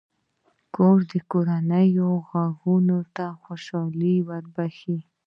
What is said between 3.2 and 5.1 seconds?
خوشحالي بښي.